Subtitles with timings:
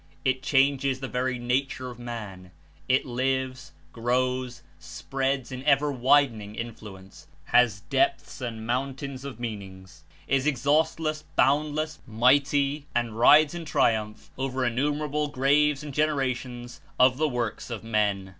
[0.25, 2.49] It changes the very nature of man;
[2.89, 10.01] It lives, grows, spreads In ever widening Influence, has ^^^^'"^^ depths and mountams or meanmgs,
[10.27, 17.29] is exhaustless, boundless, mighty, and rides In triumph over innumerable graves and generations of the
[17.29, 18.29] works of men.